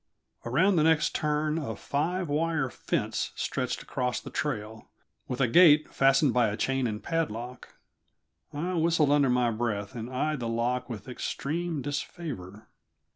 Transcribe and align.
Around 0.45 0.77
the 0.77 0.83
next 0.83 1.13
turn 1.13 1.59
a 1.59 1.75
five 1.75 2.27
wired 2.27 2.73
fence 2.73 3.31
stretched 3.35 3.83
across 3.83 4.19
the 4.19 4.31
trail, 4.31 4.89
with 5.27 5.39
a 5.39 5.47
gate 5.47 5.93
fastened 5.93 6.33
by 6.33 6.47
a 6.47 6.57
chain 6.57 6.87
and 6.87 7.03
padlock. 7.03 7.75
I 8.51 8.73
whistled 8.73 9.11
under 9.11 9.29
my 9.29 9.51
breath, 9.51 9.93
and 9.93 10.09
eyed 10.11 10.39
the 10.39 10.49
lock 10.49 10.89
with 10.89 11.07
extreme 11.07 11.83
disfavor. 11.83 12.67